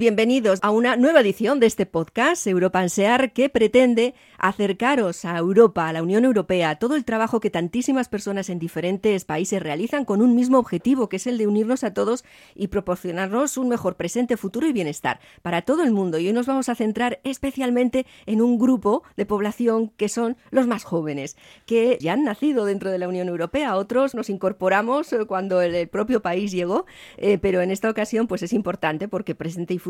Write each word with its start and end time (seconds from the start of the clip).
Bienvenidos 0.00 0.60
a 0.62 0.70
una 0.70 0.96
nueva 0.96 1.20
edición 1.20 1.60
de 1.60 1.66
este 1.66 1.84
podcast, 1.84 2.46
Europansear, 2.46 3.34
que 3.34 3.50
pretende 3.50 4.14
acercaros 4.38 5.26
a 5.26 5.36
Europa, 5.36 5.86
a 5.86 5.92
la 5.92 6.02
Unión 6.02 6.24
Europea, 6.24 6.70
a 6.70 6.78
todo 6.78 6.96
el 6.96 7.04
trabajo 7.04 7.38
que 7.38 7.50
tantísimas 7.50 8.08
personas 8.08 8.48
en 8.48 8.58
diferentes 8.58 9.26
países 9.26 9.62
realizan 9.62 10.06
con 10.06 10.22
un 10.22 10.34
mismo 10.34 10.58
objetivo, 10.58 11.10
que 11.10 11.16
es 11.16 11.26
el 11.26 11.36
de 11.36 11.46
unirnos 11.46 11.84
a 11.84 11.92
todos 11.92 12.24
y 12.54 12.68
proporcionarnos 12.68 13.58
un 13.58 13.68
mejor 13.68 13.96
presente, 13.96 14.38
futuro 14.38 14.66
y 14.66 14.72
bienestar 14.72 15.20
para 15.42 15.60
todo 15.60 15.82
el 15.82 15.90
mundo. 15.90 16.18
Y 16.18 16.28
hoy 16.28 16.32
nos 16.32 16.46
vamos 16.46 16.70
a 16.70 16.74
centrar 16.74 17.20
especialmente 17.22 18.06
en 18.24 18.40
un 18.40 18.58
grupo 18.58 19.02
de 19.18 19.26
población 19.26 19.90
que 19.98 20.08
son 20.08 20.38
los 20.50 20.66
más 20.66 20.82
jóvenes, 20.82 21.36
que 21.66 21.98
ya 22.00 22.14
han 22.14 22.24
nacido 22.24 22.64
dentro 22.64 22.90
de 22.90 22.96
la 22.96 23.06
Unión 23.06 23.28
Europea. 23.28 23.76
Otros 23.76 24.14
nos 24.14 24.30
incorporamos 24.30 25.12
eh, 25.12 25.26
cuando 25.26 25.60
el 25.60 25.88
propio 25.88 26.22
país 26.22 26.52
llegó, 26.52 26.86
eh, 27.18 27.36
pero 27.36 27.60
en 27.60 27.70
esta 27.70 27.90
ocasión 27.90 28.28
pues 28.28 28.42
es 28.42 28.54
importante 28.54 29.06
porque 29.06 29.34
presente 29.34 29.74
y 29.74 29.78
futuro 29.78 29.89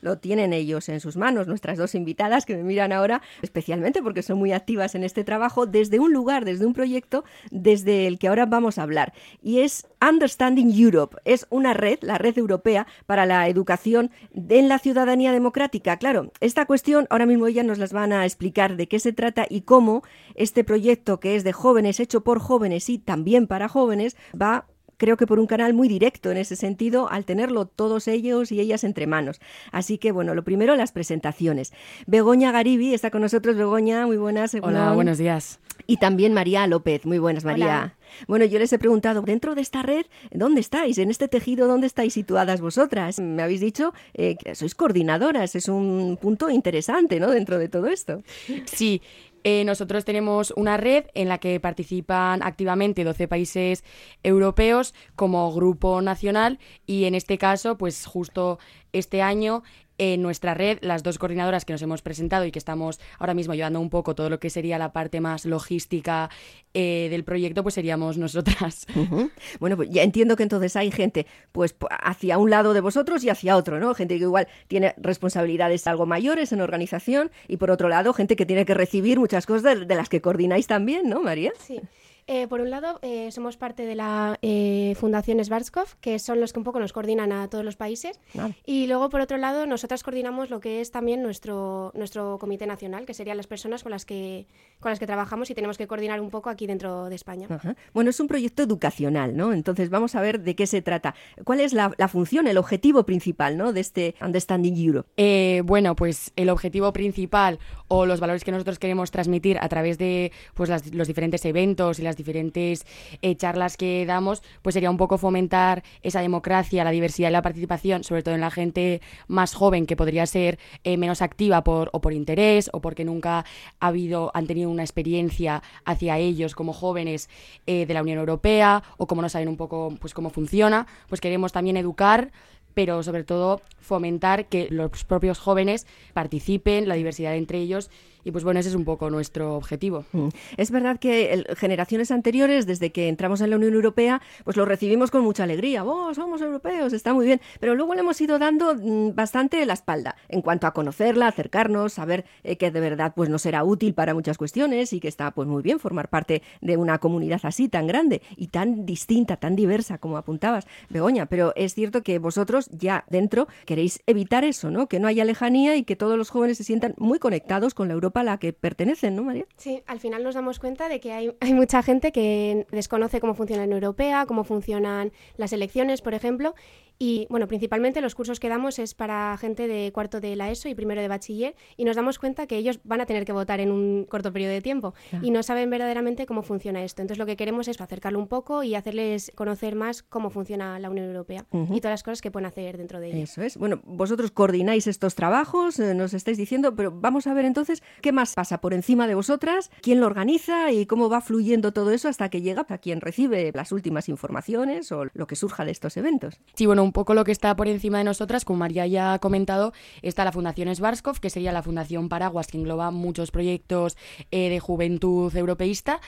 lo 0.00 0.18
tienen 0.18 0.52
ellos 0.52 0.88
en 0.88 1.00
sus 1.00 1.16
manos. 1.16 1.46
Nuestras 1.46 1.78
dos 1.78 1.94
invitadas 1.94 2.46
que 2.46 2.56
me 2.56 2.62
miran 2.62 2.92
ahora, 2.92 3.22
especialmente 3.42 4.02
porque 4.02 4.22
son 4.22 4.38
muy 4.38 4.52
activas 4.52 4.94
en 4.94 5.04
este 5.04 5.24
trabajo, 5.24 5.66
desde 5.66 5.98
un 5.98 6.12
lugar, 6.12 6.44
desde 6.44 6.66
un 6.66 6.74
proyecto, 6.74 7.24
desde 7.50 8.06
el 8.06 8.18
que 8.18 8.28
ahora 8.28 8.46
vamos 8.46 8.78
a 8.78 8.82
hablar. 8.82 9.12
Y 9.42 9.60
es 9.60 9.86
Understanding 10.06 10.72
Europe. 10.72 11.16
Es 11.24 11.46
una 11.50 11.74
red, 11.74 11.98
la 12.02 12.18
red 12.18 12.38
europea 12.38 12.86
para 13.06 13.26
la 13.26 13.48
educación 13.48 14.10
en 14.34 14.68
la 14.68 14.78
ciudadanía 14.78 15.32
democrática. 15.32 15.96
Claro, 15.98 16.32
esta 16.40 16.66
cuestión 16.66 17.06
ahora 17.10 17.26
mismo 17.26 17.46
ellas 17.46 17.66
nos 17.66 17.78
las 17.78 17.92
van 17.92 18.12
a 18.12 18.24
explicar 18.24 18.76
de 18.76 18.88
qué 18.88 18.98
se 18.98 19.12
trata 19.12 19.46
y 19.48 19.62
cómo 19.62 20.02
este 20.34 20.64
proyecto 20.64 21.20
que 21.20 21.36
es 21.36 21.44
de 21.44 21.52
jóvenes, 21.52 22.00
hecho 22.00 22.22
por 22.22 22.38
jóvenes 22.40 22.88
y 22.88 22.98
también 22.98 23.46
para 23.46 23.68
jóvenes, 23.68 24.16
va 24.40 24.66
creo 25.00 25.16
que 25.16 25.26
por 25.26 25.40
un 25.40 25.46
canal 25.46 25.72
muy 25.72 25.88
directo 25.88 26.30
en 26.30 26.36
ese 26.36 26.56
sentido, 26.56 27.10
al 27.10 27.24
tenerlo 27.24 27.64
todos 27.64 28.06
ellos 28.06 28.52
y 28.52 28.60
ellas 28.60 28.84
entre 28.84 29.06
manos. 29.06 29.40
Así 29.72 29.96
que, 29.96 30.12
bueno, 30.12 30.34
lo 30.34 30.44
primero, 30.44 30.76
las 30.76 30.92
presentaciones. 30.92 31.72
Begoña 32.06 32.52
Garibi 32.52 32.92
está 32.92 33.10
con 33.10 33.22
nosotros. 33.22 33.56
Begoña, 33.56 34.06
muy 34.06 34.18
buenas. 34.18 34.54
Hola, 34.60 34.92
buenos 34.92 35.16
días. 35.16 35.58
Y 35.86 35.96
también 35.96 36.34
María 36.34 36.66
López. 36.66 37.06
Muy 37.06 37.18
buenas, 37.18 37.44
María. 37.44 37.96
Bueno, 38.28 38.44
yo 38.44 38.58
les 38.58 38.72
he 38.72 38.78
preguntado, 38.78 39.22
dentro 39.22 39.54
de 39.54 39.62
esta 39.62 39.82
red, 39.82 40.04
¿dónde 40.32 40.60
estáis? 40.60 40.98
En 40.98 41.10
este 41.10 41.28
tejido, 41.28 41.66
¿dónde 41.66 41.86
estáis 41.86 42.12
situadas 42.12 42.60
vosotras? 42.60 43.20
Me 43.20 43.42
habéis 43.42 43.60
dicho 43.60 43.94
eh, 44.12 44.36
que 44.36 44.54
sois 44.54 44.74
coordinadoras, 44.74 45.54
es 45.54 45.68
un 45.68 46.18
punto 46.20 46.50
interesante, 46.50 47.20
¿no? 47.20 47.30
Dentro 47.30 47.58
de 47.58 47.68
todo 47.68 47.86
esto. 47.86 48.22
Sí, 48.66 49.00
eh, 49.44 49.64
nosotros 49.64 50.04
tenemos 50.04 50.52
una 50.56 50.76
red 50.76 51.06
en 51.14 51.28
la 51.28 51.38
que 51.38 51.58
participan 51.60 52.42
activamente 52.42 53.04
12 53.04 53.28
países 53.28 53.84
europeos 54.22 54.94
como 55.16 55.52
grupo 55.52 56.02
nacional 56.02 56.58
y 56.86 57.04
en 57.04 57.14
este 57.14 57.38
caso, 57.38 57.78
pues 57.78 58.06
justo 58.06 58.58
este 58.92 59.22
año 59.22 59.62
en 60.00 60.22
nuestra 60.22 60.54
red, 60.54 60.78
las 60.80 61.02
dos 61.02 61.18
coordinadoras 61.18 61.66
que 61.66 61.74
nos 61.74 61.82
hemos 61.82 62.00
presentado 62.00 62.46
y 62.46 62.50
que 62.50 62.58
estamos 62.58 62.98
ahora 63.18 63.34
mismo 63.34 63.52
llevando 63.52 63.80
un 63.80 63.90
poco 63.90 64.14
todo 64.14 64.30
lo 64.30 64.40
que 64.40 64.48
sería 64.48 64.78
la 64.78 64.94
parte 64.94 65.20
más 65.20 65.44
logística 65.44 66.30
eh, 66.72 67.08
del 67.10 67.22
proyecto, 67.22 67.62
pues 67.62 67.74
seríamos 67.74 68.16
nosotras. 68.16 68.86
Bueno, 69.58 69.76
pues 69.76 69.90
ya 69.90 70.02
entiendo 70.02 70.36
que 70.36 70.42
entonces 70.42 70.76
hay 70.76 70.90
gente 70.90 71.26
pues 71.52 71.74
hacia 71.90 72.38
un 72.38 72.50
lado 72.50 72.72
de 72.72 72.80
vosotros 72.80 73.22
y 73.24 73.28
hacia 73.28 73.56
otro, 73.56 73.78
¿no? 73.78 73.94
Gente 73.94 74.16
que 74.16 74.24
igual 74.24 74.48
tiene 74.68 74.94
responsabilidades 74.96 75.86
algo 75.86 76.06
mayores 76.06 76.52
en 76.52 76.60
organización 76.60 77.30
y 77.48 77.56
por 77.56 77.70
otro 77.70 77.88
lado 77.88 78.14
gente 78.14 78.36
que 78.36 78.46
tiene 78.46 78.64
que 78.64 78.74
recibir 78.74 79.18
muchas 79.18 79.44
cosas 79.44 79.86
de 79.86 79.94
las 79.94 80.08
que 80.08 80.20
coordináis 80.20 80.66
también, 80.66 81.08
¿no, 81.08 81.20
María? 81.20 81.52
Sí. 81.58 81.80
Eh, 82.26 82.46
por 82.48 82.60
un 82.60 82.70
lado, 82.70 82.98
eh, 83.02 83.30
somos 83.32 83.56
parte 83.56 83.84
de 83.84 83.94
la 83.94 84.38
eh, 84.42 84.94
Fundación 84.98 85.42
Svarskov, 85.44 85.96
que 86.00 86.18
son 86.18 86.40
los 86.40 86.52
que 86.52 86.58
un 86.58 86.64
poco 86.64 86.80
nos 86.80 86.92
coordinan 86.92 87.32
a 87.32 87.48
todos 87.48 87.64
los 87.64 87.76
países. 87.76 88.20
Y 88.64 88.86
luego, 88.86 89.08
por 89.08 89.20
otro 89.20 89.36
lado, 89.36 89.66
nosotras 89.66 90.02
coordinamos 90.02 90.50
lo 90.50 90.60
que 90.60 90.80
es 90.80 90.90
también 90.90 91.22
nuestro, 91.22 91.92
nuestro 91.94 92.38
comité 92.38 92.66
nacional, 92.66 93.06
que 93.06 93.14
serían 93.14 93.36
las 93.36 93.46
personas 93.46 93.82
con 93.82 93.90
las 93.90 94.04
que, 94.04 94.46
con 94.80 94.90
las 94.90 94.98
que 94.98 95.06
trabajamos 95.06 95.50
y 95.50 95.54
tenemos 95.54 95.78
que 95.78 95.86
coordinar 95.86 96.20
un 96.20 96.30
poco 96.30 96.50
aquí 96.50 96.66
dentro 96.66 97.08
de 97.08 97.14
España. 97.14 97.48
Bueno, 97.92 98.10
es 98.10 98.20
un 98.20 98.28
proyecto 98.28 98.62
educacional, 98.62 99.36
¿no? 99.36 99.52
Entonces, 99.52 99.90
vamos 99.90 100.14
a 100.14 100.20
ver 100.20 100.40
de 100.40 100.54
qué 100.54 100.66
se 100.66 100.82
trata. 100.82 101.14
¿Cuál 101.44 101.60
es 101.60 101.72
la, 101.72 101.90
función, 102.08 102.46
el 102.46 102.58
objetivo 102.58 103.04
principal, 103.04 103.56
¿no? 103.56 103.72
De 103.72 103.80
este 103.80 104.14
Understanding 104.20 104.76
Europe. 104.76 105.62
bueno, 105.64 105.96
pues 105.96 106.32
el 106.36 106.50
objetivo 106.50 106.92
principal 106.92 107.58
o 107.88 108.06
los 108.06 108.20
valores 108.20 108.44
que 108.44 108.52
nosotros 108.52 108.78
queremos 108.78 109.10
transmitir 109.10 109.58
a 109.58 109.68
través 109.68 109.98
de 109.98 110.32
pues, 110.54 110.70
los 110.92 111.08
diferentes 111.08 111.44
eventos 111.44 111.98
y 111.98 112.02
las 112.02 112.09
diferentes 112.16 112.86
eh, 113.22 113.36
charlas 113.36 113.76
que 113.76 114.04
damos, 114.06 114.42
pues 114.62 114.74
sería 114.74 114.90
un 114.90 114.96
poco 114.96 115.18
fomentar 115.18 115.82
esa 116.02 116.20
democracia, 116.20 116.84
la 116.84 116.90
diversidad 116.90 117.30
y 117.30 117.32
la 117.32 117.42
participación, 117.42 118.04
sobre 118.04 118.22
todo 118.22 118.34
en 118.34 118.40
la 118.40 118.50
gente 118.50 119.00
más 119.28 119.54
joven 119.54 119.86
que 119.86 119.96
podría 119.96 120.26
ser 120.26 120.58
eh, 120.84 120.96
menos 120.96 121.22
activa 121.22 121.64
por, 121.64 121.90
o 121.92 122.00
por 122.00 122.12
interés 122.12 122.70
o 122.72 122.80
porque 122.80 123.04
nunca 123.04 123.44
ha 123.80 123.86
habido, 123.86 124.30
han 124.34 124.46
tenido 124.46 124.70
una 124.70 124.82
experiencia 124.82 125.62
hacia 125.84 126.18
ellos 126.18 126.54
como 126.54 126.72
jóvenes 126.72 127.28
eh, 127.66 127.86
de 127.86 127.94
la 127.94 128.02
Unión 128.02 128.18
Europea 128.18 128.82
o 128.96 129.06
como 129.06 129.22
no 129.22 129.28
saben 129.28 129.48
un 129.48 129.56
poco 129.56 129.94
pues 130.00 130.14
cómo 130.14 130.30
funciona, 130.30 130.86
pues 131.08 131.20
queremos 131.20 131.52
también 131.52 131.76
educar 131.76 132.32
pero 132.74 133.02
sobre 133.02 133.24
todo 133.24 133.60
fomentar 133.80 134.46
que 134.46 134.68
los 134.70 135.04
propios 135.04 135.38
jóvenes 135.38 135.86
participen, 136.12 136.88
la 136.88 136.94
diversidad 136.94 137.34
entre 137.36 137.58
ellos 137.58 137.90
y 138.24 138.30
pues 138.30 138.44
bueno, 138.44 138.60
ese 138.60 138.68
es 138.68 138.74
un 138.74 138.84
poco 138.84 139.10
nuestro 139.10 139.56
objetivo. 139.56 140.04
Mm. 140.12 140.28
Es 140.56 140.70
verdad 140.70 140.98
que 140.98 141.44
generaciones 141.56 142.10
anteriores, 142.10 142.66
desde 142.66 142.90
que 142.90 143.08
entramos 143.08 143.40
en 143.40 143.50
la 143.50 143.56
Unión 143.56 143.74
Europea, 143.74 144.20
pues 144.44 144.56
lo 144.56 144.64
recibimos 144.64 145.10
con 145.10 145.22
mucha 145.22 145.44
alegría. 145.44 145.84
¡Oh, 145.84 146.12
somos 146.14 146.40
europeos! 146.40 146.92
Está 146.92 147.14
muy 147.14 147.26
bien. 147.26 147.40
Pero 147.60 147.74
luego 147.74 147.94
le 147.94 148.00
hemos 148.00 148.20
ido 148.20 148.38
dando 148.38 148.74
mm, 148.74 149.14
bastante 149.14 149.64
la 149.66 149.74
espalda 149.74 150.16
en 150.28 150.42
cuanto 150.42 150.66
a 150.66 150.72
conocerla, 150.72 151.28
acercarnos, 151.28 151.94
saber 151.94 152.24
eh, 152.44 152.56
que 152.56 152.70
de 152.70 152.80
verdad 152.80 153.12
pues 153.14 153.30
nos 153.30 153.42
será 153.42 153.64
útil 153.64 153.94
para 153.94 154.14
muchas 154.14 154.38
cuestiones 154.38 154.92
y 154.92 155.00
que 155.00 155.08
está 155.08 155.30
pues 155.30 155.48
muy 155.48 155.62
bien 155.62 155.78
formar 155.78 156.08
parte 156.08 156.42
de 156.60 156.76
una 156.76 156.98
comunidad 156.98 157.40
así 157.44 157.68
tan 157.68 157.86
grande 157.86 158.22
y 158.36 158.48
tan 158.48 158.84
distinta, 158.84 159.36
tan 159.36 159.56
diversa 159.56 159.98
como 159.98 160.16
apuntabas, 160.16 160.66
Begoña. 160.88 161.26
Pero 161.26 161.52
es 161.56 161.74
cierto 161.74 162.02
que 162.02 162.18
vosotros 162.18 162.59
ya 162.70 163.04
dentro 163.08 163.48
queréis 163.64 164.02
evitar 164.06 164.44
eso, 164.44 164.70
¿no? 164.70 164.88
Que 164.88 165.00
no 165.00 165.08
haya 165.08 165.24
lejanía 165.24 165.76
y 165.76 165.84
que 165.84 165.96
todos 165.96 166.18
los 166.18 166.30
jóvenes 166.30 166.58
se 166.58 166.64
sientan 166.64 166.94
muy 166.98 167.18
conectados 167.18 167.74
con 167.74 167.88
la 167.88 167.94
Europa 167.94 168.20
a 168.20 168.24
la 168.24 168.38
que 168.38 168.52
pertenecen, 168.52 169.16
¿no, 169.16 169.22
María? 169.22 169.46
Sí, 169.56 169.82
al 169.86 170.00
final 170.00 170.22
nos 170.22 170.34
damos 170.34 170.58
cuenta 170.58 170.88
de 170.88 171.00
que 171.00 171.12
hay, 171.12 171.32
hay 171.40 171.54
mucha 171.54 171.82
gente 171.82 172.12
que 172.12 172.66
desconoce 172.70 173.20
cómo 173.20 173.34
funciona 173.34 173.62
la 173.62 173.66
Unión 173.66 173.82
Europea, 173.82 174.26
cómo 174.26 174.44
funcionan 174.44 175.12
las 175.36 175.52
elecciones, 175.52 176.02
por 176.02 176.14
ejemplo, 176.14 176.54
y 177.02 177.26
bueno, 177.30 177.48
principalmente 177.48 178.02
los 178.02 178.14
cursos 178.14 178.38
que 178.38 178.50
damos 178.50 178.78
es 178.78 178.92
para 178.92 179.34
gente 179.38 179.66
de 179.66 179.90
cuarto 179.90 180.20
de 180.20 180.36
la 180.36 180.50
ESO 180.50 180.68
y 180.68 180.74
primero 180.74 181.00
de 181.00 181.08
bachiller 181.08 181.56
y 181.78 181.86
nos 181.86 181.96
damos 181.96 182.18
cuenta 182.18 182.46
que 182.46 182.58
ellos 182.58 182.78
van 182.84 183.00
a 183.00 183.06
tener 183.06 183.24
que 183.24 183.32
votar 183.32 183.58
en 183.58 183.72
un 183.72 184.04
corto 184.04 184.34
periodo 184.34 184.52
de 184.52 184.60
tiempo 184.60 184.92
y 185.22 185.30
no 185.30 185.42
saben 185.42 185.70
verdaderamente 185.70 186.26
cómo 186.26 186.42
funciona 186.42 186.84
esto. 186.84 187.00
Entonces 187.00 187.18
lo 187.18 187.24
que 187.24 187.38
queremos 187.38 187.68
es 187.68 187.80
acercarlo 187.80 188.18
un 188.18 188.28
poco 188.28 188.62
y 188.64 188.74
hacerles 188.74 189.32
conocer 189.34 189.76
más 189.76 190.02
cómo 190.02 190.28
funciona 190.28 190.78
la 190.78 190.90
Unión 190.90 191.06
Europea 191.06 191.46
y 191.52 191.80
todas 191.80 191.94
las 191.94 192.02
cosas 192.02 192.20
que 192.20 192.30
pueden 192.30 192.44
hacer 192.44 192.76
dentro 192.76 193.00
de 193.00 193.08
ella. 193.12 193.22
Eso 193.22 193.40
es. 193.40 193.56
Bueno, 193.56 193.80
vosotros 193.84 194.30
coordináis 194.30 194.86
estos 194.86 195.14
trabajos, 195.14 195.80
eh, 195.80 195.94
nos 195.94 196.12
estáis 196.12 196.36
diciendo, 196.36 196.76
pero 196.76 196.92
vamos 196.92 197.26
a 197.26 197.32
ver 197.32 197.46
entonces 197.46 197.82
qué 198.02 198.12
más 198.12 198.34
pasa 198.34 198.60
por 198.60 198.74
encima 198.74 199.06
de 199.06 199.14
vosotras, 199.14 199.70
quién 199.80 200.00
lo 200.00 200.06
organiza 200.06 200.70
y 200.70 200.84
cómo 200.84 201.08
va 201.08 201.22
fluyendo 201.22 201.72
todo 201.72 201.92
eso 201.92 202.08
hasta 202.08 202.28
que 202.28 202.42
llega 202.42 202.66
a 202.68 202.76
quien 202.76 203.00
recibe 203.00 203.52
las 203.54 203.72
últimas 203.72 204.10
informaciones 204.10 204.92
o 204.92 205.06
lo 205.14 205.26
que 205.26 205.34
surja 205.34 205.64
de 205.64 205.70
estos 205.70 205.96
eventos. 205.96 206.38
Sí, 206.52 206.66
bueno, 206.66 206.89
un 206.90 206.92
poco 206.92 207.14
lo 207.14 207.22
que 207.22 207.30
está 207.30 207.54
por 207.54 207.68
encima 207.68 207.98
de 207.98 208.04
nosotras, 208.04 208.44
como 208.44 208.58
María 208.58 208.84
ya 208.84 209.12
ha 209.12 209.20
comentado, 209.20 209.72
está 210.02 210.24
la 210.24 210.32
Fundación 210.32 210.74
Svarskov, 210.74 211.20
que 211.20 211.30
sería 211.30 211.52
la 211.52 211.62
Fundación 211.62 212.08
Paraguas, 212.08 212.48
que 212.48 212.58
engloba 212.58 212.90
muchos 212.90 213.30
proyectos 213.30 213.96
eh, 214.32 214.50
de 214.50 214.58
juventud 214.58 215.32
europeísta. 215.36 216.00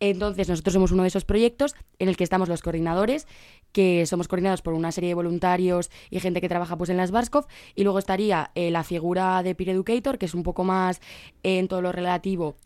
Entonces, 0.00 0.48
nosotros 0.48 0.74
somos 0.74 0.90
uno 0.90 1.02
de 1.02 1.08
esos 1.08 1.24
proyectos 1.24 1.76
en 2.00 2.08
el 2.08 2.16
que 2.16 2.24
estamos 2.24 2.48
los 2.48 2.62
coordinadores, 2.62 3.28
que 3.70 4.06
somos 4.06 4.26
coordinados 4.26 4.60
por 4.60 4.74
una 4.74 4.90
serie 4.90 5.10
de 5.10 5.14
voluntarios 5.14 5.88
y 6.10 6.18
gente 6.18 6.40
que 6.40 6.48
trabaja 6.48 6.76
pues 6.76 6.90
en 6.90 6.96
las 6.96 7.10
Svarskov, 7.10 7.46
y 7.76 7.84
luego 7.84 8.00
estaría 8.00 8.50
eh, 8.56 8.72
la 8.72 8.82
figura 8.82 9.40
de 9.44 9.54
Peer 9.54 9.68
Educator, 9.68 10.18
que 10.18 10.26
es 10.26 10.34
un 10.34 10.42
poco 10.42 10.64
más 10.64 11.00
en 11.44 11.68
todo 11.68 11.80
lo 11.80 11.92
relativo 11.92 12.56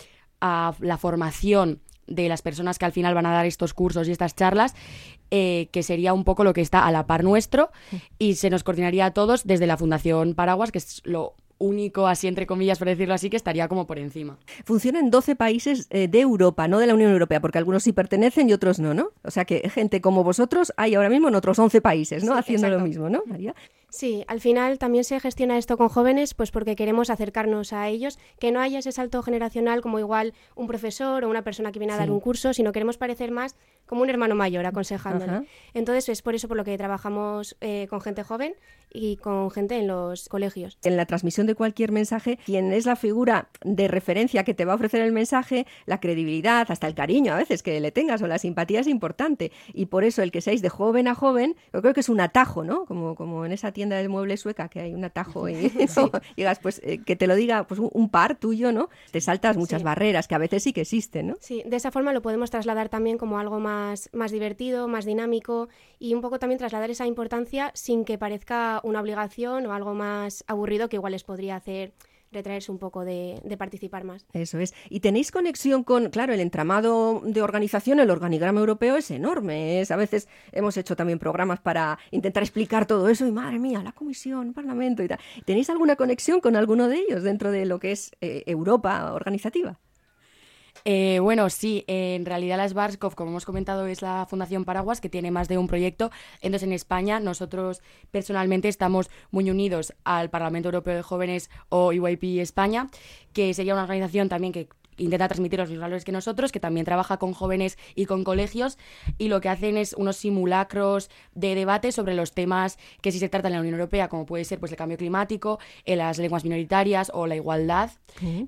a 0.41 0.75
la 0.81 0.97
formación 0.97 1.83
de 2.09 2.29
las 2.29 2.43
personas 2.43 2.79
que 2.79 2.85
al 2.85 2.93
final 2.93 3.15
van 3.15 3.27
a 3.27 3.33
dar 3.33 3.47
estos 3.47 3.75
cursos 3.75 4.09
y 4.09 4.13
estas 4.13 4.35
charlas, 4.35 4.75
eh, 5.31 5.69
que 5.73 5.83
sería 5.83 6.13
un 6.13 6.25
poco 6.25 6.45
lo 6.45 6.53
que 6.53 6.61
está 6.61 6.87
a 6.87 6.91
la 6.91 7.07
par 7.07 7.23
nuestro 7.23 7.71
y 8.19 8.35
se 8.35 8.51
nos 8.51 8.65
coordinaría 8.65 9.07
a 9.07 9.11
todos 9.13 9.47
desde 9.47 9.67
la 9.67 9.77
Fundación 9.77 10.35
Paraguas, 10.35 10.73
que 10.73 10.79
es 10.79 11.03
lo 11.05 11.35
único, 11.59 12.07
así 12.07 12.27
entre 12.27 12.47
comillas, 12.47 12.79
por 12.79 12.89
decirlo 12.89 13.15
así, 13.15 13.31
que 13.31 13.37
estaría 13.37 13.69
como 13.69 13.87
por 13.87 13.99
encima. 13.99 14.39
Funciona 14.65 15.01
en 15.01 15.11
12 15.11 15.37
países 15.37 15.87
eh, 15.91 16.09
de 16.09 16.21
Europa, 16.21 16.69
no 16.69 16.79
de 16.79 16.87
la 16.87 16.95
Unión 16.95 17.13
Europea, 17.13 17.41
porque 17.41 17.59
algunos 17.59 17.83
sí 17.83 17.93
pertenecen 17.93 18.49
y 18.49 18.53
otros 18.53 18.79
no, 18.79 18.95
¿no? 18.95 19.11
O 19.23 19.31
sea 19.31 19.45
que 19.45 19.69
gente 19.69 20.01
como 20.01 20.25
vosotros 20.25 20.73
hay 20.77 20.95
ahora 20.95 21.11
mismo 21.11 21.29
en 21.29 21.35
otros 21.35 21.59
11 21.59 21.81
países, 21.81 22.25
¿no? 22.25 22.35
Haciendo 22.35 22.69
lo 22.69 22.81
mismo, 22.81 23.09
¿no, 23.09 23.23
María? 23.27 23.55
Sí, 23.91 24.23
al 24.29 24.41
final 24.41 24.79
también 24.79 25.03
se 25.03 25.19
gestiona 25.19 25.57
esto 25.57 25.79
con 25.79 25.89
jóvenes, 25.89 26.35
pues 26.35 26.51
porque 26.51 26.77
queremos 26.77 27.09
acercarnos 27.09 27.73
a 27.73 27.89
ellos, 27.89 28.19
que 28.39 28.53
no 28.53 28.61
haya 28.61 28.81
ese 28.81 28.93
salto 28.93 29.23
generacional 29.23 29.81
como 29.81 29.99
igual 29.99 30.35
un 30.57 30.67
profesor 30.67 31.25
o 31.25 31.31
una 31.31 31.43
persona 31.43 31.73
que 31.73 31.79
viene 31.79 31.95
a 31.95 31.97
dar 31.97 32.11
un 32.11 32.21
curso, 32.21 32.53
sino 32.53 32.73
queremos 32.73 32.99
parecer 32.99 33.31
más 33.31 33.57
como 33.89 34.03
un 34.03 34.11
hermano 34.11 34.35
mayor 34.35 34.67
aconsejándole. 34.67 35.49
Entonces 35.75 36.09
es 36.09 36.23
por 36.23 36.35
eso 36.35 36.47
por 36.47 36.57
lo 36.57 36.65
que 36.65 36.77
trabajamos 36.77 37.57
eh, 37.61 37.87
con 37.89 38.01
gente 38.01 38.23
joven 38.23 38.55
y 38.93 39.17
con 39.17 39.51
gente 39.51 39.77
en 39.77 39.87
los 39.87 40.29
colegios. 40.29 40.79
En 40.85 40.97
la 40.97 41.07
transmisión 41.07 41.47
de 41.47 41.55
cualquier 41.55 41.93
mensaje, 41.93 42.39
quien 42.45 42.73
es 42.73 42.87
la 42.87 42.97
figura 42.97 43.49
de 43.65 43.89
referencia 43.89 44.45
que 44.45 44.55
te 44.55 44.65
va 44.65 44.73
a 44.73 44.77
ofrecer 44.77 45.03
el 45.03 45.13
mensaje, 45.13 45.67
la 45.87 46.01
credibilidad, 46.01 46.71
hasta 46.71 46.87
el 46.87 46.95
cariño 46.95 47.35
a 47.35 47.37
veces 47.37 47.63
que 47.63 47.81
le 47.81 47.93
tengas 47.93 48.23
o 48.23 48.27
la 48.27 48.39
simpatía 48.39 48.81
es 48.81 48.87
importante. 48.87 49.53
Y 49.73 49.87
por 49.87 50.05
eso 50.05 50.23
el 50.23 50.31
que 50.31 50.41
seáis 50.41 50.63
de 50.63 50.69
joven 50.69 51.09
a 51.09 51.15
joven, 51.15 51.57
yo 51.73 51.83
creo 51.83 51.95
que 51.95 52.01
es 52.01 52.09
un 52.09 52.21
atajo, 52.21 52.65
¿no? 52.65 52.85
Como, 52.87 53.15
como 53.15 53.45
en 53.45 53.53
esa 53.53 53.73
tienda 53.73 53.97
de 53.97 54.09
muebles 54.09 54.41
sueca 54.41 54.69
que 54.69 54.81
hay 54.81 54.95
un 54.95 55.05
atajo 55.05 55.49
y 55.49 55.73
digas, 56.37 56.59
pues 56.61 56.81
eh, 56.85 56.99
que 57.05 57.17
te 57.17 57.27
lo 57.27 57.35
diga 57.35 57.67
pues 57.67 57.81
un, 57.81 58.09
par 58.09 58.37
tuyo, 58.37 58.73
¿no? 58.73 58.89
Te 59.11 59.21
saltas 59.21 59.57
muchas 59.57 59.83
barreras 59.83 60.29
que 60.29 60.35
a 60.35 60.39
veces 60.39 60.63
sí 60.63 60.73
que 60.73 60.81
existen, 60.83 61.29
¿no? 61.29 61.37
Sí, 61.41 61.63
de 61.67 61.77
esa 61.77 61.91
forma 61.91 62.13
lo 62.13 62.23
podemos 62.23 62.51
trasladar 62.51 62.89
también 62.89 63.19
como 63.19 63.39
algo 63.39 63.61
más, 63.61 63.78
más 64.13 64.33
divertido, 64.33 64.89
más 64.89 65.05
dinámico 65.05 65.69
y 65.99 66.15
un 66.15 66.21
poco 66.21 66.39
también 66.39 66.59
trasladar 66.59 66.91
esa 66.91 67.07
importancia 67.07 67.71
sin 67.75 68.05
que 68.05 68.19
parezca 68.19 68.81
una 68.85 69.01
obligación 69.01 69.67
o 69.67 69.73
algo 69.73 69.95
más 69.95 70.45
aburrido 70.47 70.89
que 70.89 70.97
igual 70.97 71.13
les 71.13 71.25
podría 71.25 71.57
hacer 71.57 71.93
retraerse 72.33 72.71
un 72.71 72.79
poco 72.79 73.05
de, 73.05 73.41
participar 73.59 74.05
más. 74.05 74.27
Eso 74.33 74.59
es. 74.59 74.75
Y 74.91 75.01
tenéis 75.01 75.33
conexión 75.33 75.83
con, 75.83 76.11
claro, 76.11 76.33
el 76.33 76.41
entramado 76.41 77.21
de 77.25 77.43
organización, 77.43 78.01
el 78.01 78.11
organigrama 78.11 78.61
europeo 78.61 78.97
es 78.97 79.11
enorme. 79.11 79.83
A 79.89 79.97
veces 79.97 80.29
hemos 80.53 80.77
hecho 80.77 80.97
también 80.97 81.19
programas 81.19 81.61
para 81.61 81.99
intentar 82.11 82.43
explicar 82.43 82.87
todo 82.87 83.09
eso 83.09 83.27
y 83.27 83.33
madre 83.33 83.59
mía, 83.59 83.83
la 83.83 83.93
comisión, 83.93 84.49
el 84.49 84.53
parlamento 84.53 85.03
y 85.03 85.09
tal. 85.09 85.19
¿Tenéis 85.45 85.71
alguna 85.71 85.97
conexión 85.97 86.41
con 86.41 86.57
alguno 86.57 86.89
de 86.89 86.99
ellos 86.99 87.23
dentro 87.23 87.51
de 87.51 87.67
lo 87.67 87.79
que 87.79 87.93
es 87.93 88.13
eh, 88.21 88.45
Europa 88.47 89.13
organizativa? 89.13 89.79
Eh, 90.85 91.19
bueno, 91.21 91.51
sí, 91.51 91.85
en 91.87 92.25
realidad 92.25 92.57
la 92.57 92.69
Svarskov, 92.69 93.15
como 93.15 93.31
hemos 93.31 93.45
comentado, 93.45 93.87
es 93.87 94.03
la 94.03 94.27
Fundación 94.29 94.65
Paraguas 94.65 95.01
que 95.01 95.09
tiene 95.09 95.31
más 95.31 95.49
de 95.49 95.59
un 95.59 95.67
proyecto. 95.67 96.11
Entonces, 96.41 96.67
en 96.67 96.73
España, 96.73 97.21
nosotros 97.21 97.83
personalmente 98.11 98.69
estamos 98.69 99.11
muy 99.31 99.51
unidos 99.51 99.95
al 100.05 100.31
Parlamento 100.31 100.69
Europeo 100.69 100.97
de 100.97 101.03
Jóvenes 101.03 101.51
o 101.69 101.93
EYP 101.93 102.41
España, 102.41 102.89
que 103.33 103.55
sería 103.55 103.75
una 103.75 103.83
organización 103.83 104.29
también 104.29 104.53
que 104.53 104.69
intenta 104.99 105.29
transmitir 105.29 105.59
los 105.59 105.69
mismos 105.69 105.83
valores 105.83 106.05
que 106.05 106.13
nosotros, 106.13 106.53
que 106.53 106.61
también 106.61 106.85
trabaja 106.85 107.19
con 107.19 107.33
jóvenes 107.33 107.79
y 107.95 108.07
con 108.07 108.25
colegios, 108.25 108.79
y 109.17 109.29
lo 109.29 109.41
que 109.41 109.49
hacen 109.49 109.77
es 109.77 109.95
unos 109.95 110.17
simulacros 110.17 111.11
de 111.35 111.55
debate 111.55 111.93
sobre 111.93 112.15
los 112.15 112.33
temas 112.33 112.79
que 113.01 113.13
sí 113.13 113.19
se 113.19 113.29
tratan 113.29 113.53
en 113.53 113.57
la 113.57 113.61
Unión 113.61 113.75
Europea, 113.75 114.09
como 114.09 114.27
puede 114.27 114.45
ser 114.45 114.59
pues, 114.59 114.73
el 114.73 114.79
cambio 114.79 114.99
climático, 114.99 115.59
en 115.85 115.95
eh, 115.95 115.97
las 115.97 116.19
lenguas 116.19 116.45
minoritarias 116.45 117.11
o 117.15 117.27
la 117.27 117.37
igualdad. 117.37 117.91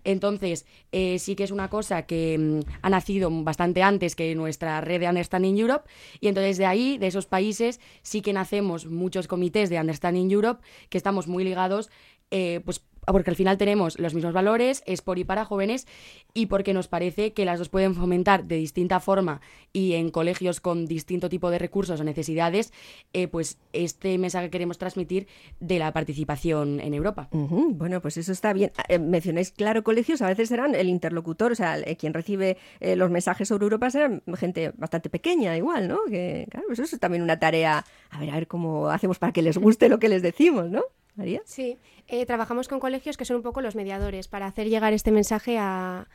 Entonces, 0.05 0.67
eh, 0.93 1.19
sí 1.19 1.37
que 1.37 1.45
es 1.45 1.51
una 1.51 1.69
cosa 1.69 2.03
que 2.03 2.37
mm, 2.39 2.61
ha 2.83 2.91
nacido 2.91 3.31
bastante 3.31 3.83
antes 3.83 4.17
que 4.17 4.35
nuestra 4.35 4.81
red 4.81 5.01
de 5.01 5.09
Understanding 5.09 5.57
Europe, 5.57 5.89
y 6.21 6.29
entonces 6.29 6.59
de 6.59 6.67
ahí, 6.67 6.99
de 6.99 7.07
esos 7.07 7.27
países, 7.27 7.81
sí 8.03 8.23
que 8.23 8.33
nacemos 8.33 8.87
muchos 8.87 9.29
comités 9.29 9.71
de 9.71 9.81
Understanding 9.81 10.31
Europe 10.31 10.63
que 10.89 10.99
estamos 10.99 11.29
muy 11.29 11.45
ligados 11.45 11.91
eh, 12.33 12.61
pues 12.65 12.81
porque 13.07 13.31
al 13.31 13.37
final 13.37 13.59
tenemos 13.59 13.99
los 13.99 14.15
mismos 14.15 14.33
valores, 14.33 14.83
es 14.87 15.03
por 15.03 15.19
y 15.19 15.25
para 15.25 15.45
jóvenes, 15.45 15.87
y 16.35 16.47
porque 16.47 16.75
nos 16.75 16.89
parece 16.89 17.33
que 17.33 17.45
las 17.45 17.59
dos 17.59 17.69
pueden 17.69 17.95
fomentar 17.95 18.45
de 18.45 18.57
distinta 18.57 19.01
forma 19.01 19.41
y 19.73 19.95
en 19.95 20.11
colegios 20.11 20.61
con 20.61 20.87
distinto 20.87 21.29
tipo 21.29 21.51
de 21.51 21.59
recursos 21.59 22.01
o 22.01 22.05
necesidades, 22.05 22.73
eh, 23.13 23.29
pues 23.29 23.59
este 23.73 24.17
mensaje 24.19 24.47
que 24.47 24.51
queremos 24.51 24.79
transmitir 24.79 25.27
de 25.61 25.79
la 25.79 25.93
participación 25.93 26.81
en 26.81 26.95
Europa. 26.95 27.29
Bueno, 27.33 28.01
pues 28.01 28.17
eso 28.17 28.33
está 28.33 28.53
bien. 28.53 28.73
Eh, 28.89 28.99
mencionáis, 28.99 29.53
claro, 29.53 29.83
colegios, 29.83 30.23
a 30.23 30.29
veces 30.29 30.49
serán 30.49 30.75
el 30.75 30.89
interlocutor, 30.89 31.53
o 31.53 31.55
sea, 31.55 31.83
quien 31.99 32.15
recibe 32.15 32.57
eh, 32.81 32.97
los 32.97 33.11
mensajes 33.11 33.49
sobre 33.49 33.65
Europa 33.65 33.91
serán 33.91 34.23
gente 34.37 34.73
bastante 34.77 35.11
pequeña, 35.11 35.57
igual, 35.57 35.89
¿no? 35.89 35.99
Que, 36.09 36.47
claro, 36.51 36.67
pues 36.69 36.79
eso 36.79 36.97
es 36.97 37.01
también 37.01 37.23
una 37.23 37.39
tarea, 37.39 37.85
a 38.11 38.21
ver, 38.21 38.31
a 38.31 38.35
ver 38.35 38.47
cómo 38.47 38.89
hacemos 38.89 39.19
para 39.19 39.33
que 39.33 39.43
les 39.43 39.59
guste 39.59 39.89
lo 39.89 39.99
que 39.99 40.09
les 40.09 40.23
decimos, 40.23 40.71
¿no? 40.71 40.83
María. 41.15 41.43
Sí, 41.45 41.79
eh, 42.09 42.27
trabajamos 42.27 42.69
con 42.69 42.81
colegios 42.81 43.17
que 43.17 43.25
son 43.25 43.37
un 43.37 43.43
poco 43.43 43.61
los 43.61 43.75
mediadores 43.75 44.29
para 44.29 44.47
hacer 44.47 44.69
llegar 44.69 44.93
este 44.93 45.11
mensaje 45.13 45.59
a, 45.59 46.09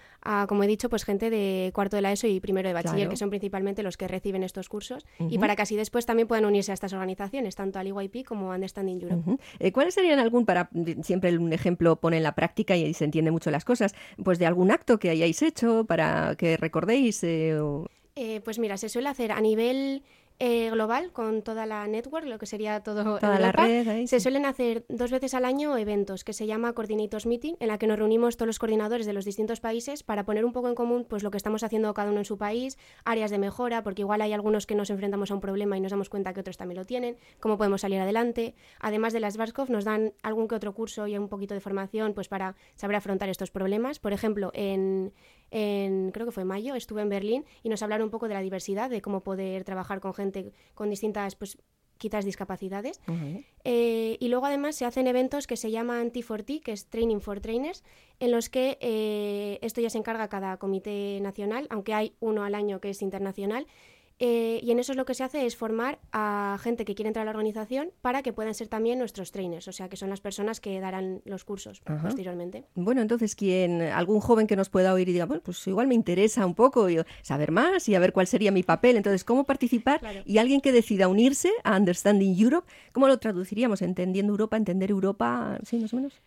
como 0.47 0.63
he 0.63 0.67
dicho, 0.67 0.89
pues 0.89 1.03
gente 1.03 1.29
de 1.29 1.71
cuarto 1.73 1.95
de 1.95 2.01
la 2.01 2.11
ESO 2.11 2.27
y 2.27 2.39
primero 2.39 2.67
de 2.67 2.73
bachiller, 2.73 3.09
que 3.09 3.17
son 3.17 3.29
principalmente 3.29 3.83
los 3.83 3.97
que 3.97 4.07
reciben 4.07 4.43
estos 4.43 4.69
cursos, 4.69 5.05
y 5.19 5.37
para 5.37 5.55
que 5.55 5.61
así 5.61 5.75
después 5.75 6.05
también 6.05 6.27
puedan 6.27 6.45
unirse 6.45 6.71
a 6.71 6.73
estas 6.73 6.93
organizaciones, 6.93 7.55
tanto 7.55 7.79
al 7.79 7.87
EYP 7.87 8.25
como 8.25 8.51
a 8.51 8.55
Understanding 8.55 9.01
Europe. 9.01 9.37
Eh, 9.59 9.71
¿Cuáles 9.71 9.93
serían 9.93 10.19
algún, 10.19 10.45
para 10.45 10.69
siempre 11.03 11.37
un 11.37 11.53
ejemplo 11.53 11.95
pone 11.97 12.17
en 12.17 12.23
la 12.23 12.33
práctica 12.33 12.75
y 12.75 12.93
se 12.93 13.05
entiende 13.05 13.31
mucho 13.31 13.51
las 13.51 13.65
cosas, 13.65 13.93
pues 14.23 14.39
de 14.39 14.45
algún 14.45 14.71
acto 14.71 14.97
que 14.99 15.09
hayáis 15.09 15.41
hecho 15.41 15.85
para 15.85 16.35
que 16.35 16.57
recordéis? 16.57 17.23
Eh, 17.23 18.41
pues 18.43 18.59
mira, 18.59 18.77
se 18.77 18.89
suele 18.89 19.09
hacer 19.09 19.31
a 19.31 19.41
nivel 19.41 20.03
eh, 20.39 20.69
global 20.69 21.11
con 21.11 21.41
toda 21.41 21.65
la 21.65 21.87
network, 21.87 22.25
lo 22.25 22.37
que 22.37 22.45
sería 22.45 22.81
todo 22.81 23.19
toda 23.19 23.39
la 23.39 23.51
red. 23.51 24.05
se 24.05 24.19
suelen 24.19 24.45
hacer 24.45 24.85
dos 24.89 25.11
veces 25.11 25.33
al 25.33 25.45
año 25.45 25.77
eventos 25.77 26.23
que 26.23 26.33
se 26.33 26.45
llama 26.45 26.73
Coordinators 26.73 27.25
Meeting, 27.25 27.55
en 27.59 27.67
la 27.67 27.77
que 27.77 27.87
nos 27.87 27.97
reunimos 27.97 28.35
todos 28.35 28.47
los 28.47 28.59
coordinadores 28.59 29.05
de 29.05 29.13
los 29.13 29.23
distintos 29.25 29.59
países 29.59 30.03
para 30.03 30.25
poner 30.25 30.43
un 30.43 30.51
poco 30.51 30.67
en 30.67 30.75
común 30.75 31.05
pues 31.07 31.23
lo 31.23 31.31
que 31.31 31.37
estamos 31.37 31.63
haciendo 31.63 31.93
cada 31.93 32.09
uno 32.09 32.19
en 32.19 32.25
su 32.25 32.37
país, 32.37 32.77
áreas 33.05 33.31
de 33.31 33.37
mejora, 33.37 33.83
porque 33.83 34.01
igual 34.01 34.21
hay 34.21 34.33
algunos 34.33 34.65
que 34.65 34.75
nos 34.75 34.89
enfrentamos 34.89 35.31
a 35.31 35.35
un 35.35 35.41
problema 35.41 35.77
y 35.77 35.81
nos 35.81 35.91
damos 35.91 36.09
cuenta 36.09 36.33
que 36.33 36.41
otros 36.41 36.57
también 36.57 36.79
lo 36.79 36.85
tienen, 36.85 37.17
cómo 37.39 37.57
podemos 37.57 37.81
salir 37.81 37.99
adelante. 37.99 38.55
Además 38.79 39.13
de 39.13 39.21
las 39.21 39.37
Barskov 39.37 39.69
nos 39.69 39.85
dan 39.85 40.13
algún 40.21 40.47
que 40.47 40.55
otro 40.55 40.73
curso 40.73 41.07
y 41.07 41.17
un 41.17 41.29
poquito 41.29 41.53
de 41.53 41.59
formación 41.61 42.13
pues 42.13 42.27
para 42.27 42.55
saber 42.75 42.97
afrontar 42.97 43.29
estos 43.29 43.51
problemas. 43.51 43.99
Por 43.99 44.13
ejemplo, 44.13 44.51
en 44.53 45.13
en, 45.55 46.11
creo 46.11 46.25
que 46.25 46.33
fue 46.33 46.43
mayo, 46.43 46.75
estuve 46.75 47.01
en 47.01 47.07
Berlín 47.07 47.45
y 47.63 47.69
nos 47.69 47.81
hablaron 47.81 48.05
un 48.05 48.11
poco 48.11 48.27
de 48.27 48.33
la 48.33 48.41
diversidad, 48.41 48.89
de 48.89 49.01
cómo 49.01 49.21
poder 49.21 49.63
trabajar 49.63 50.01
con 50.01 50.13
gente 50.13 50.51
con 50.73 50.89
distintas, 50.89 51.35
pues 51.35 51.57
quizás 51.97 52.25
discapacidades. 52.25 52.99
Eh, 53.63 54.17
y 54.19 54.27
luego 54.27 54.47
además 54.47 54.75
se 54.75 54.83
hacen 54.83 55.07
eventos 55.07 55.47
que 55.47 55.55
se 55.55 55.71
llaman 55.71 56.11
T4T, 56.11 56.61
que 56.61 56.73
es 56.73 56.87
Training 56.87 57.21
for 57.21 57.39
Trainers, 57.39 57.85
en 58.19 58.31
los 58.31 58.49
que 58.49 58.77
eh, 58.81 59.59
esto 59.61 59.79
ya 59.79 59.89
se 59.89 59.97
encarga 59.97 60.27
cada 60.27 60.57
comité 60.57 61.19
nacional, 61.21 61.67
aunque 61.69 61.93
hay 61.93 62.15
uno 62.19 62.43
al 62.43 62.53
año 62.53 62.81
que 62.81 62.89
es 62.89 63.01
internacional, 63.01 63.65
eh, 64.19 64.59
y 64.63 64.71
en 64.71 64.79
eso 64.79 64.93
es 64.93 64.97
lo 64.97 65.05
que 65.05 65.13
se 65.13 65.23
hace 65.23 65.45
es 65.45 65.57
formar 65.57 65.99
a 66.13 66.57
gente 66.61 66.85
que 66.85 66.95
quiere 66.95 67.09
entrar 67.09 67.23
a 67.23 67.25
la 67.25 67.31
organización 67.31 67.91
para 68.01 68.23
que 68.23 68.31
puedan 68.31 68.53
ser 68.53 68.69
también 68.69 68.97
nuestros 68.97 69.31
trainers, 69.31 69.67
o 69.67 69.73
sea, 69.73 69.89
que 69.89 69.97
son 69.97 70.09
las 70.09 70.21
personas 70.21 70.61
que 70.61 70.79
darán 70.79 71.21
los 71.25 71.43
cursos 71.43 71.81
posteriormente. 72.01 72.65
Bueno, 72.75 73.01
entonces, 73.01 73.35
quien 73.35 73.81
algún 73.81 74.21
joven 74.21 74.47
que 74.47 74.55
nos 74.55 74.69
pueda 74.69 74.93
oír 74.93 75.09
y 75.09 75.13
diga, 75.13 75.25
bueno, 75.25 75.41
pues 75.43 75.65
igual 75.67 75.87
me 75.87 75.95
interesa 75.95 76.45
un 76.45 76.55
poco 76.55 76.87
saber 77.21 77.51
más 77.51 77.89
y 77.89 77.95
a 77.95 77.99
ver 77.99 78.13
cuál 78.13 78.27
sería 78.27 78.51
mi 78.51 78.63
papel, 78.63 78.95
entonces, 78.95 79.23
¿cómo 79.23 79.43
participar? 79.43 80.01
Y 80.25 80.37
alguien 80.37 80.61
que 80.61 80.71
decida 80.71 81.07
unirse 81.07 81.51
a 81.63 81.75
Understanding 81.75 82.35
Europe, 82.39 82.67
¿cómo 82.93 83.07
lo 83.07 83.17
traduciríamos? 83.17 83.81
¿Entendiendo 83.81 84.31
Europa? 84.31 84.55
¿Entender 84.55 84.91
Europa? 84.91 85.59
¿Sí, 85.63 85.77
más 85.77 85.93
o 85.93 85.97
menos? 85.97 86.21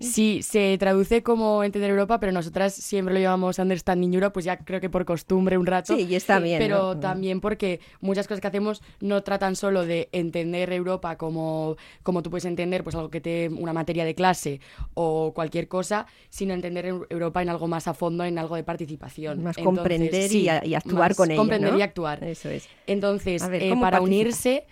Sí, 0.00 0.42
se 0.42 0.76
traduce 0.78 1.22
como 1.22 1.64
entender 1.64 1.90
Europa, 1.90 2.20
pero 2.20 2.32
nosotras 2.32 2.74
siempre 2.74 3.14
lo 3.14 3.20
llamamos 3.20 3.58
Understanding 3.58 4.14
Europe, 4.14 4.34
pues 4.34 4.44
ya 4.44 4.58
creo 4.58 4.80
que 4.80 4.88
por 4.88 5.04
costumbre 5.04 5.58
un 5.58 5.66
rato. 5.66 5.96
Sí, 5.96 6.06
y 6.08 6.14
está 6.14 6.38
bien. 6.38 6.58
Pero 6.58 6.96
también 6.98 7.40
porque 7.40 7.80
muchas 8.00 8.26
cosas 8.26 8.40
que 8.40 8.46
hacemos 8.46 8.82
no 9.00 9.22
tratan 9.22 9.56
solo 9.56 9.84
de 9.84 10.08
entender 10.12 10.72
Europa 10.72 11.16
como, 11.16 11.76
como 12.02 12.22
tú 12.22 12.30
puedes 12.30 12.44
entender, 12.44 12.84
pues 12.84 12.94
algo 12.94 13.10
que 13.10 13.20
te 13.20 13.48
una 13.48 13.72
materia 13.72 14.04
de 14.04 14.14
clase 14.14 14.60
o 14.94 15.32
cualquier 15.34 15.68
cosa, 15.68 16.06
sino 16.28 16.54
entender 16.54 16.86
Europa 16.86 17.42
en 17.42 17.48
algo 17.48 17.66
más 17.66 17.88
a 17.88 17.94
fondo, 17.94 18.24
en 18.24 18.38
algo 18.38 18.56
de 18.56 18.64
participación. 18.64 19.42
Más 19.42 19.56
comprender 19.56 20.32
y, 20.32 20.48
actuar 20.48 21.14
con 21.14 21.30
ella. 21.30 21.38
Comprender 21.38 21.74
y 21.76 21.82
actuar. 21.82 22.22
Eso 22.24 22.48
es. 22.48 22.68
Entonces, 22.86 23.42
eh, 23.52 23.74
para 23.80 24.00
unirse 24.00 24.66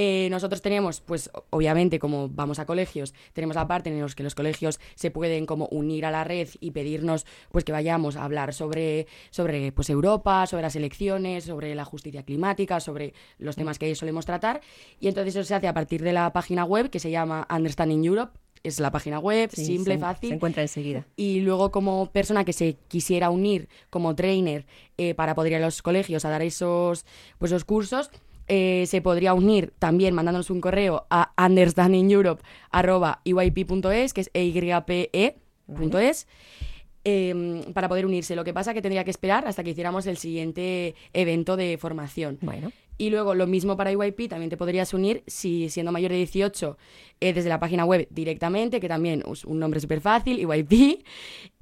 eh, 0.00 0.28
nosotros 0.30 0.62
tenemos, 0.62 1.00
pues 1.00 1.28
obviamente, 1.50 1.98
como 1.98 2.28
vamos 2.28 2.60
a 2.60 2.66
colegios, 2.66 3.14
tenemos 3.32 3.56
la 3.56 3.66
parte 3.66 3.90
en 3.90 4.00
los 4.00 4.14
que 4.14 4.22
los 4.22 4.36
colegios 4.36 4.78
se 4.94 5.10
pueden 5.10 5.44
como 5.44 5.66
unir 5.72 6.06
a 6.06 6.12
la 6.12 6.22
red 6.22 6.48
y 6.60 6.70
pedirnos 6.70 7.26
pues 7.50 7.64
que 7.64 7.72
vayamos 7.72 8.14
a 8.14 8.22
hablar 8.22 8.54
sobre, 8.54 9.08
sobre 9.30 9.72
pues 9.72 9.90
Europa, 9.90 10.46
sobre 10.46 10.62
las 10.62 10.76
elecciones, 10.76 11.46
sobre 11.46 11.74
la 11.74 11.84
justicia 11.84 12.22
climática, 12.22 12.78
sobre 12.78 13.12
los 13.40 13.56
temas 13.56 13.80
que 13.80 13.92
solemos 13.96 14.24
tratar. 14.24 14.60
Y 15.00 15.08
entonces 15.08 15.34
eso 15.34 15.44
se 15.44 15.56
hace 15.56 15.66
a 15.66 15.74
partir 15.74 16.00
de 16.04 16.12
la 16.12 16.32
página 16.32 16.64
web 16.64 16.90
que 16.90 17.00
se 17.00 17.10
llama 17.10 17.48
Understanding 17.50 18.04
Europe 18.04 18.38
es 18.62 18.80
la 18.80 18.90
página 18.90 19.18
web, 19.18 19.50
simple, 19.52 19.98
fácil. 19.98 20.30
Se 20.30 20.34
encuentra 20.34 20.62
enseguida. 20.62 21.06
Y 21.16 21.40
luego 21.40 21.70
como 21.70 22.10
persona 22.10 22.44
que 22.44 22.52
se 22.52 22.76
quisiera 22.88 23.30
unir 23.30 23.68
como 23.90 24.14
trainer 24.14 24.66
eh, 24.96 25.14
para 25.14 25.34
poder 25.34 25.52
ir 25.52 25.58
a 25.58 25.60
los 25.60 25.82
colegios 25.82 26.24
a 26.24 26.30
dar 26.30 26.42
esos, 26.42 27.04
pues, 27.38 27.52
esos 27.52 27.64
cursos, 27.64 28.10
eh, 28.48 28.84
se 28.86 29.02
podría 29.02 29.34
unir 29.34 29.74
también 29.78 30.14
mandándonos 30.14 30.50
un 30.50 30.60
correo 30.60 31.06
a 31.10 31.32
understandingeurope.es, 31.38 34.14
que 34.14 34.20
es 34.20 34.30
eype.es. 34.34 36.26
Em, 37.04 37.62
para 37.72 37.88
poder 37.88 38.04
unirse. 38.04 38.34
Lo 38.36 38.44
que 38.44 38.52
pasa 38.52 38.74
que 38.74 38.82
tendría 38.82 39.04
que 39.04 39.10
esperar 39.10 39.46
hasta 39.46 39.64
que 39.64 39.70
hiciéramos 39.70 40.06
el 40.06 40.18
siguiente 40.18 40.94
evento 41.12 41.56
de 41.56 41.78
formación. 41.78 42.38
Bueno. 42.42 42.70
Y 42.98 43.10
luego 43.10 43.34
lo 43.34 43.46
mismo 43.46 43.76
para 43.76 43.92
EYP, 43.92 44.28
también 44.28 44.50
te 44.50 44.56
podrías 44.56 44.92
unir 44.92 45.22
si 45.28 45.70
siendo 45.70 45.92
mayor 45.92 46.10
de 46.10 46.16
18 46.16 46.76
eh, 47.20 47.32
desde 47.32 47.48
la 47.48 47.60
página 47.60 47.84
web 47.84 48.08
directamente, 48.10 48.80
que 48.80 48.88
también 48.88 49.22
es 49.30 49.44
un 49.44 49.60
nombre 49.60 49.78
súper 49.78 50.00
fácil, 50.00 50.40
EYP. 50.40 51.04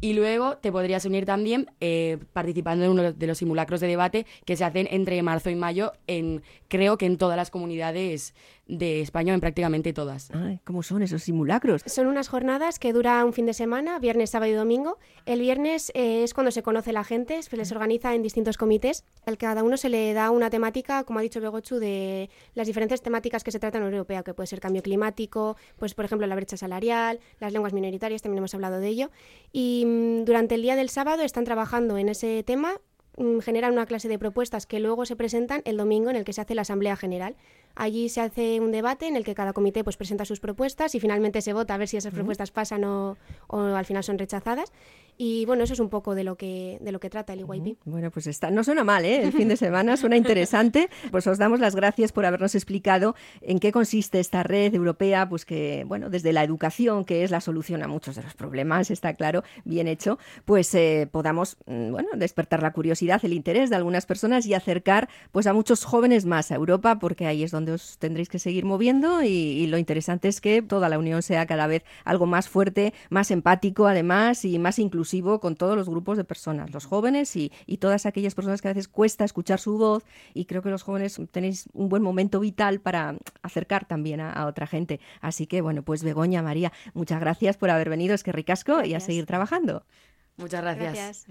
Y 0.01 0.15
luego 0.15 0.57
te 0.57 0.73
podrías 0.73 1.05
unir 1.05 1.27
también 1.27 1.71
eh, 1.81 2.19
participando 2.33 2.87
en 2.87 2.91
uno 2.91 3.13
de 3.13 3.27
los 3.27 3.39
simulacros 3.39 3.81
de 3.81 3.87
debate 3.87 4.27
que 4.47 4.57
se 4.57 4.65
hacen 4.65 4.89
entre 4.91 5.23
marzo 5.23 5.51
y 5.51 5.57
mayo 5.57 5.93
en, 6.07 6.43
creo 6.69 6.97
que 6.97 7.07
en 7.07 7.19
todas 7.19 7.37
las 7.37 7.51
comunidades 7.51 8.35
de 8.67 9.01
España 9.01 9.33
en 9.33 9.41
prácticamente 9.41 9.93
todas. 9.93 10.31
¿Cómo 10.65 10.83
son 10.83 11.03
esos 11.03 11.23
simulacros? 11.23 11.83
Son 11.87 12.07
unas 12.07 12.29
jornadas 12.29 12.79
que 12.79 12.93
duran 12.93 13.27
un 13.27 13.33
fin 13.33 13.47
de 13.47 13.55
semana, 13.55 13.99
viernes, 13.99 14.31
sábado 14.31 14.51
y 14.51 14.55
domingo. 14.55 14.99
El 15.25 15.41
viernes 15.41 15.91
eh, 15.95 16.25
es 16.25 16.35
cuando 16.35 16.51
se 16.51 16.63
conoce 16.63 16.93
la 16.93 17.05
gente, 17.05 17.43
se 17.43 17.57
les 17.57 17.71
organiza 17.71 18.15
en 18.15 18.23
distintos 18.23 18.57
comités. 18.57 19.05
Al 19.25 19.39
cada 19.39 19.63
uno 19.63 19.77
se 19.77 19.89
le 19.89 20.13
da 20.13 20.31
una 20.31 20.51
temática, 20.51 21.05
como 21.05 21.21
ha 21.21 21.23
dicho 21.23 21.41
Begochu, 21.41 21.77
de 21.77 22.29
las 22.55 22.67
diferentes 22.67 23.03
temáticas 23.03 23.45
que 23.45 23.53
se 23.53 23.61
tratan 23.61 23.83
en 23.83 23.93
Europea, 23.93 24.23
que 24.23 24.35
puede 24.35 24.47
ser 24.47 24.61
cambio 24.61 24.83
climático, 24.83 25.57
pues 25.77 25.95
por 25.95 26.05
ejemplo 26.05 26.27
la 26.27 26.35
brecha 26.35 26.57
salarial, 26.57 27.21
las 27.41 27.53
lenguas 27.53 27.73
minoritarias, 27.73 28.23
también 28.23 28.39
hemos 28.39 28.55
hablado 28.55 28.81
de 28.81 28.89
ello. 28.89 29.11
Y 29.53 29.85
mm, 29.87 30.25
durante 30.25 30.57
el 30.57 30.63
día 30.63 30.77
del 30.77 30.91
sábado 30.91 31.23
están 31.23 31.45
trabajando 31.45 31.99
en 31.99 32.09
ese 32.09 32.43
tema 32.43 32.81
generan 33.41 33.73
una 33.73 33.87
clase 33.87 34.09
de 34.09 34.19
propuestas 34.19 34.67
que 34.67 34.81
luego 34.81 35.07
se 35.07 35.17
presentan 35.17 35.63
el 35.65 35.77
domingo 35.77 36.11
en 36.11 36.17
el 36.17 36.25
que 36.25 36.33
se 36.33 36.41
hace 36.41 36.55
la 36.55 36.63
Asamblea 36.63 36.97
General. 36.97 37.35
Allí 37.75 38.09
se 38.09 38.21
hace 38.21 38.61
un 38.61 38.73
debate 38.73 39.07
en 39.07 39.17
el 39.17 39.25
que 39.25 39.35
cada 39.35 39.53
comité 39.53 39.85
pues, 39.85 39.97
presenta 39.97 40.25
sus 40.25 40.41
propuestas 40.41 40.95
y 40.95 41.01
finalmente 41.01 41.41
se 41.43 41.53
vota 41.53 41.75
a 41.75 41.79
ver 41.79 41.89
si 41.89 41.97
esas 41.97 42.13
propuestas 42.13 42.51
pasan 42.51 42.85
o, 42.85 43.17
o 43.49 43.59
al 43.59 43.85
final 43.85 44.03
son 44.05 44.19
rechazadas. 44.19 44.73
Y 45.19 45.47
bueno, 45.47 45.65
eso 45.65 45.73
es 45.73 45.81
un 45.81 45.89
poco 45.89 46.15
de 46.15 46.25
lo 46.25 46.37
que, 46.37 46.79
de 46.81 46.93
lo 46.93 47.01
que 47.01 47.09
trata 47.09 47.33
el 47.33 47.41
EYP. 47.41 47.79
Bueno, 47.85 48.11
pues 48.11 48.27
está, 48.27 48.51
no 48.51 48.63
suena 48.65 48.85
mal, 48.85 49.05
¿eh? 49.05 49.23
El 49.23 49.33
fin 49.33 49.49
de 49.49 49.57
semana 49.57 49.97
suena 49.97 50.17
interesante. 50.17 50.91
Pues 51.11 51.27
os 51.27 51.39
damos 51.39 51.61
las 51.61 51.77
gracias 51.77 52.13
por 52.13 52.27
habernos 52.27 52.55
explicado 52.55 53.15
en 53.41 53.59
qué 53.59 53.71
consiste 53.71 54.19
esta 54.19 54.43
red 54.43 54.75
europea, 54.75 55.29
pues 55.29 55.45
que, 55.45 55.85
bueno, 55.87 56.11
desde 56.11 56.33
la 56.33 56.43
educación, 56.43 57.05
que 57.05 57.23
es 57.23 57.31
la 57.31 57.41
solución 57.41 57.83
a 57.83 57.89
muchos 57.89 58.17
de 58.17 58.23
los 58.23 58.35
problemas, 58.35 58.91
está 58.91 59.15
claro, 59.15 59.45
bien 59.65 59.87
hecho, 59.87 60.19
pues 60.45 60.75
eh, 60.75 61.09
podamos, 61.11 61.57
mm, 61.67 61.91
bueno, 61.91 62.09
despertar 62.17 62.63
la 62.63 62.73
curiosidad, 62.73 63.25
el 63.25 63.33
interés 63.33 63.71
de 63.71 63.77
algunas 63.77 64.05
personas 64.05 64.47
y 64.47 64.55
acercar, 64.55 65.09
pues 65.33 65.47
a 65.47 65.53
muchos 65.53 65.85
jóvenes 65.85 66.27
más 66.27 66.51
a 66.51 66.57
Europa, 66.57 66.99
porque 66.99 67.27
ahí 67.27 67.43
es 67.43 67.51
donde 67.51 67.73
os 67.73 67.99
tendréis 67.99 68.29
que 68.29 68.39
seguir 68.39 68.65
moviendo 68.65 69.23
y, 69.23 69.29
y 69.29 69.67
lo 69.69 69.79
interesante 69.79 70.29
es 70.29 70.41
que 70.41 70.61
toda 70.61 70.89
la 70.89 70.99
Unión 70.99 71.23
sea 71.23 71.47
cada 71.47 71.67
vez 71.67 71.85
algo 72.05 72.27
más 72.27 72.49
fuerte, 72.49 72.93
más 73.11 73.31
empático, 73.31 73.87
además, 73.87 74.45
y 74.45 74.59
más 74.59 74.79
inclusivo 74.79 75.06
con 75.41 75.57
todos 75.57 75.77
los 75.77 75.89
grupos 75.89 76.17
de 76.17 76.25
personas, 76.25 76.73
los 76.73 76.85
jóvenes 76.85 77.37
y, 77.37 77.51
todas 77.79 78.07
aquellas 78.07 78.35
personas 78.35 78.63
que 78.63 78.69
a 78.69 78.73
veces 78.73 78.89
cuesta 78.89 79.25
escuchar 79.25 79.61
su 79.61 79.77
voz 79.79 80.05
y 80.35 80.47
creo 80.47 80.63
que 80.63 80.71
los 80.71 80.83
jóvenes 80.83 81.21
tenéis 81.31 81.69
un 81.73 81.89
buen 81.89 82.03
momento 82.03 82.41
vital 82.41 82.81
para 82.81 83.17
acercar 83.43 83.87
también 83.87 84.21
a, 84.21 84.47
otra 84.47 84.67
gente. 84.67 85.01
Así 85.21 85.47
que 85.47 85.61
bueno, 85.61 85.83
pues 85.83 86.03
Begoña, 86.03 86.43
María, 86.43 86.73
muchas 86.95 87.21
gracias 87.21 87.57
por 87.57 87.71
haber 87.71 87.91
venido, 87.91 88.15
es 88.15 88.23
que 88.23 88.33
ricasco 88.33 88.83
y 88.83 88.95
a 88.95 89.01
seguir 89.01 89.27
trabajando. 89.27 89.85
Muchas 90.37 90.63
gracias. 90.63 91.27